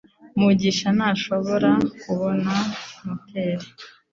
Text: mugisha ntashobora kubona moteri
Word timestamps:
mugisha 0.39 0.87
ntashobora 0.97 1.69
kubona 2.01 2.53
moteri 3.05 3.67